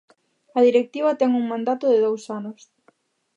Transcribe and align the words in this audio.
A 0.57 0.59
directiva 0.67 1.17
ten 1.19 1.31
un 1.39 1.45
mandato 1.53 1.85
de 1.93 1.97
dous 2.05 2.23
anos. 2.37 2.59